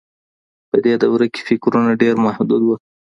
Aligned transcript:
په 0.69 0.77
دې 0.85 0.93
دوره 1.03 1.25
کي 1.33 1.41
فکرونه 1.47 1.91
ډېر 2.01 2.15
محدود 2.25 2.61
وه. 2.65 2.75